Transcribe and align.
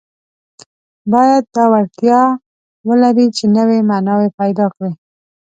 باید 1.11 1.43
دا 1.55 1.63
وړتیا 1.73 2.21
ولري 2.87 3.27
چې 3.37 3.43
نوي 3.57 3.79
معناوې 3.89 4.29
پیدا 4.39 4.65
کړي. 4.75 4.91